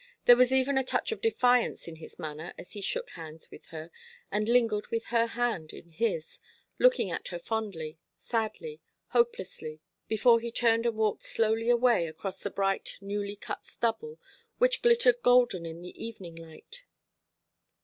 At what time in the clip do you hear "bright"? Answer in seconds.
12.49-12.97